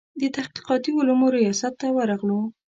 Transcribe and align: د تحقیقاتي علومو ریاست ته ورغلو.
د 0.19 0.21
تحقیقاتي 0.35 0.91
علومو 0.97 1.27
ریاست 1.37 1.73
ته 1.81 1.87
ورغلو. 1.97 2.41